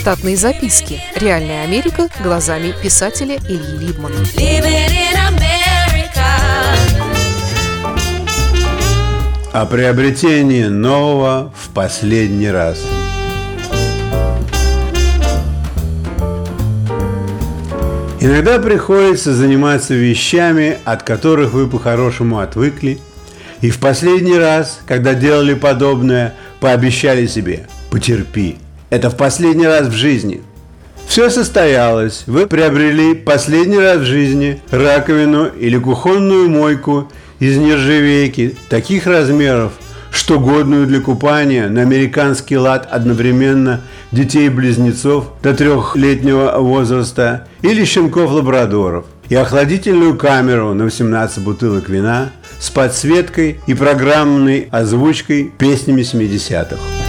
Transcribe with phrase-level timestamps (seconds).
[0.00, 0.98] Штатные записки.
[1.14, 4.16] Реальная Америка глазами писателя Ильи Либмана.
[9.52, 12.82] О приобретении нового в последний раз.
[18.22, 22.98] Иногда приходится заниматься вещами, от которых вы по-хорошему отвыкли,
[23.60, 28.56] и в последний раз, когда делали подобное, пообещали себе «потерпи».
[28.90, 30.42] Это в последний раз в жизни.
[31.06, 32.24] Все состоялось.
[32.26, 37.08] Вы приобрели последний раз в жизни раковину или кухонную мойку
[37.38, 39.72] из нержавейки таких размеров,
[40.12, 43.80] что годную для купания на американский лад одновременно
[44.12, 53.60] детей-близнецов до трехлетнего возраста или щенков-лабрадоров и охладительную камеру на 18 бутылок вина с подсветкой
[53.66, 56.99] и программной озвучкой песнями 70-х.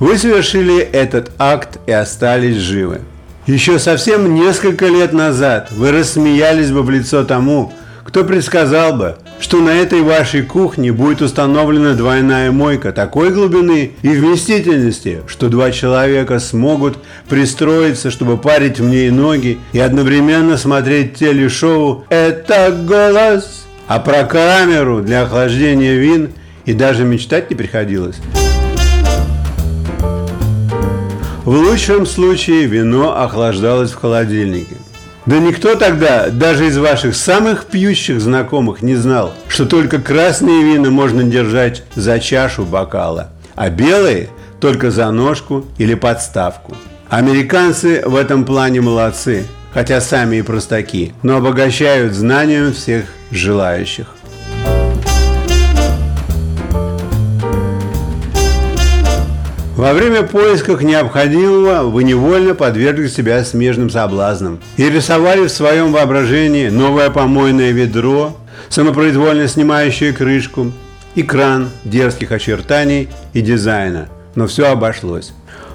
[0.00, 3.00] Вы совершили этот акт и остались живы.
[3.46, 7.72] Еще совсем несколько лет назад вы рассмеялись бы в лицо тому,
[8.04, 14.08] кто предсказал бы, что на этой вашей кухне будет установлена двойная мойка такой глубины и
[14.08, 22.04] вместительности, что два человека смогут пристроиться, чтобы парить в ней ноги и одновременно смотреть телешоу
[22.08, 26.30] «Это голос!» А про камеру для охлаждения вин
[26.66, 28.16] и даже мечтать не приходилось.
[31.48, 34.76] В лучшем случае вино охлаждалось в холодильнике.
[35.24, 40.90] Да никто тогда, даже из ваших самых пьющих знакомых, не знал, что только красные вина
[40.90, 44.28] можно держать за чашу бокала, а белые–
[44.60, 46.76] только за ножку или подставку.
[47.08, 54.17] Американцы в этом плане молодцы, хотя сами и простаки, но обогащают знанием всех желающих.
[59.78, 66.68] Во время поисков необходимого вы невольно подвергли себя смежным соблазнам и рисовали в своем воображении
[66.68, 68.36] новое помойное ведро,
[68.70, 70.72] самопроизвольно снимающее крышку,
[71.14, 74.08] экран дерзких очертаний и дизайна.
[74.34, 75.32] Но все обошлось.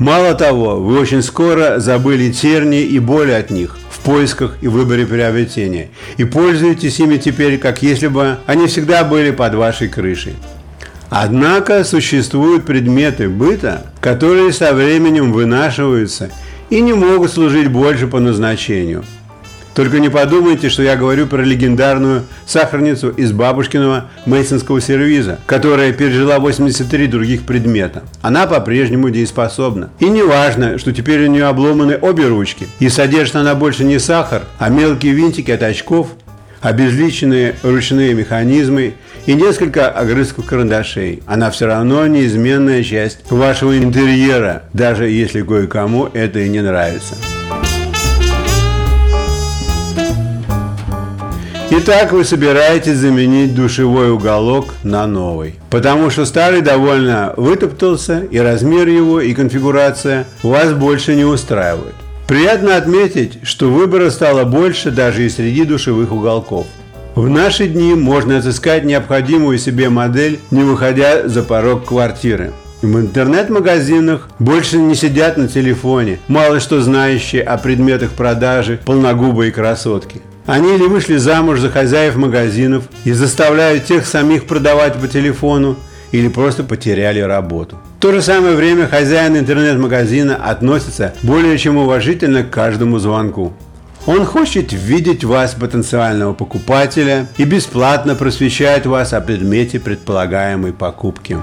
[0.00, 5.06] Мало того, вы очень скоро забыли терни и боли от них в поисках и выборе
[5.06, 10.34] приобретения и пользуетесь ими теперь, как если бы они всегда были под вашей крышей.
[11.16, 16.28] Однако существуют предметы быта, которые со временем вынашиваются
[16.70, 19.04] и не могут служить больше по назначению.
[19.76, 26.40] Только не подумайте, что я говорю про легендарную сахарницу из бабушкиного мейсонского сервиза, которая пережила
[26.40, 28.02] 83 других предмета.
[28.20, 29.90] Она по-прежнему дееспособна.
[30.00, 34.00] И не важно, что теперь у нее обломаны обе ручки, и содержит она больше не
[34.00, 36.08] сахар, а мелкие винтики от очков,
[36.64, 38.94] обезличенные ручные механизмы
[39.26, 41.22] и несколько огрызков карандашей.
[41.26, 47.14] Она все равно неизменная часть вашего интерьера, даже если кое-кому это и не нравится.
[51.70, 55.56] Итак, вы собираетесь заменить душевой уголок на новый.
[55.70, 61.94] Потому что старый довольно вытоптался, и размер его, и конфигурация вас больше не устраивают.
[62.26, 66.66] Приятно отметить, что выбора стало больше даже и среди душевых уголков.
[67.14, 72.52] В наши дни можно отыскать необходимую себе модель, не выходя за порог квартиры.
[72.80, 80.22] В интернет-магазинах больше не сидят на телефоне, мало что знающие о предметах продажи полногубые красотки.
[80.46, 85.76] Они или вышли замуж за хозяев магазинов и заставляют тех самих продавать по телефону,
[86.14, 87.76] или просто потеряли работу.
[88.04, 93.54] То же самое время хозяин интернет-магазина относится более чем уважительно к каждому звонку.
[94.04, 101.38] Он хочет видеть вас, потенциального покупателя, и бесплатно просвещает вас о предмете предполагаемой покупки.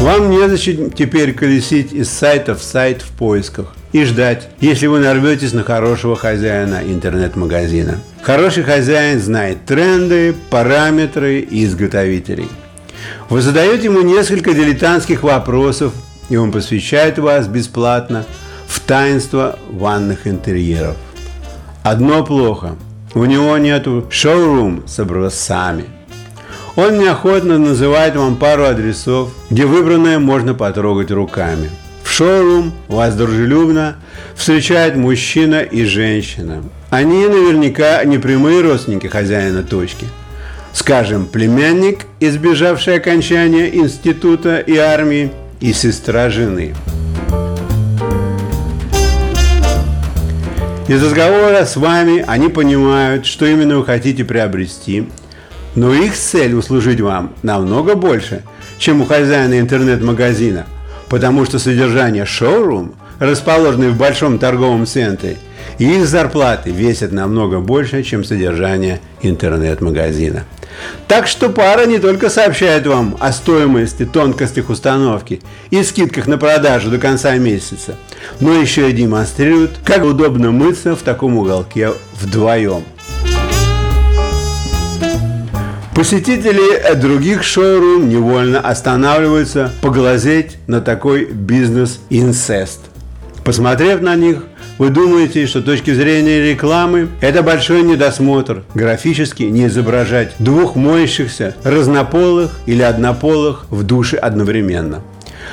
[0.00, 5.52] Вам незачем теперь колесить из сайта в сайт в поисках и ждать, если вы нарветесь
[5.52, 7.98] на хорошего хозяина интернет-магазина.
[8.22, 12.48] Хороший хозяин знает тренды, параметры и изготовителей.
[13.28, 15.92] Вы задаете ему несколько дилетантских вопросов,
[16.28, 18.24] и он посвящает вас бесплатно–
[18.66, 20.96] в таинство ванных интерьеров.
[21.82, 22.76] Одно плохо.
[23.14, 25.84] У него нету шоурум с образцами.
[26.74, 31.70] Он неохотно называет вам пару адресов, где выбранное можно потрогать руками.
[32.02, 33.96] В шоурум вас дружелюбно
[34.34, 36.62] встречает мужчина и женщина.
[36.90, 40.06] Они наверняка не прямые родственники хозяина точки.
[40.76, 46.74] Скажем, племянник, избежавший окончания института и армии, и сестра жены.
[50.86, 55.08] Из разговора с вами они понимают, что именно вы хотите приобрести,
[55.74, 58.42] но их цель услужить вам намного больше,
[58.76, 60.66] чем у хозяина интернет-магазина,
[61.08, 65.36] потому что содержание шоурум, расположенный в большом торговом центре,
[65.78, 70.44] и их зарплаты весят намного больше, чем содержание интернет-магазина.
[71.08, 75.40] Так что пара не только сообщает вам о стоимости, тонкостях установки
[75.70, 77.96] и скидках на продажу до конца месяца,
[78.40, 82.82] но еще и демонстрирует, как удобно мыться в таком уголке вдвоем.
[85.94, 92.80] Посетители других шоурум невольно останавливаются поглазеть на такой бизнес-инцест.
[93.46, 94.38] Посмотрев на них,
[94.76, 101.54] вы думаете, что с точки зрения рекламы это большой недосмотр графически не изображать двух моющихся
[101.62, 105.00] разнополых или однополых в душе одновременно.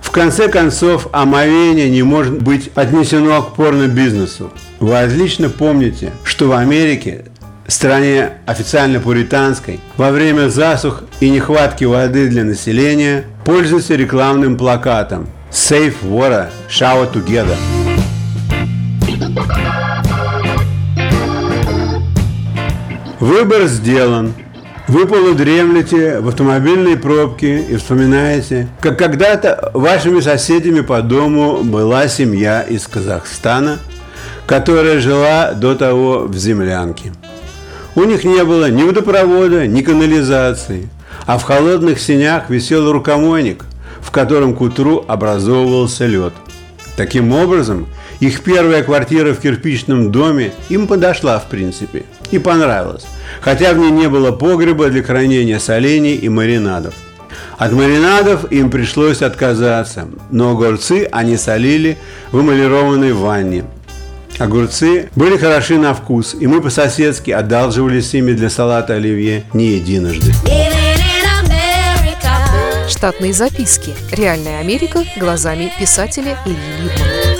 [0.00, 4.50] В конце концов, омовение не может быть отнесено к порно-бизнесу.
[4.80, 7.26] Вы отлично помните, что в Америке
[7.68, 15.94] стране официально пуританской, во время засух и нехватки воды для населения пользуются рекламным плакатом «Save
[16.02, 17.56] water, shower together».
[23.20, 24.34] Выбор сделан.
[24.88, 32.62] Вы полудремлете в автомобильной пробке и вспоминаете, как когда-то вашими соседями по дому была семья
[32.62, 33.78] из Казахстана,
[34.46, 37.12] которая жила до того в землянке.
[37.94, 40.88] У них не было ни водопровода, ни канализации,
[41.26, 43.66] а в холодных сенях висел рукомойник,
[44.04, 46.34] в котором к утру образовывался лед.
[46.96, 47.86] Таким образом,
[48.20, 53.06] их первая квартира в кирпичном доме им подошла в принципе и понравилась,
[53.40, 56.94] хотя в ней не было погреба для хранения солений и маринадов.
[57.58, 61.98] От маринадов им пришлось отказаться, но огурцы они солили
[62.30, 63.64] в эмалированной ванне,
[64.38, 70.32] Огурцы были хороши на вкус, и мы по-соседски одалживались ими для салата оливье не единожды.
[73.04, 73.94] Штатные записки.
[74.12, 77.36] Реальная Америка глазами писателя Ильи Либмана.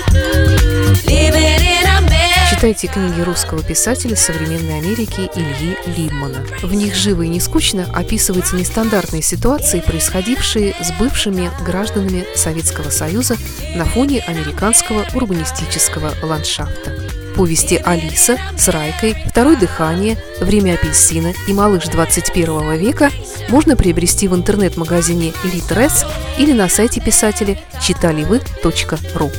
[2.51, 6.45] Читайте книги русского писателя современной Америки Ильи Либмана.
[6.61, 13.35] В них живо и не скучно описываются нестандартные ситуации, происходившие с бывшими гражданами Советского Союза
[13.75, 16.93] на фоне американского урбанистического ландшафта.
[17.35, 23.09] Повести «Алиса» с Райкой, «Второе дыхание», «Время апельсина» и «Малыш 21 века»
[23.49, 26.05] можно приобрести в интернет-магазине «Литрес»
[26.37, 29.31] или на сайте писателя читаливы.ру.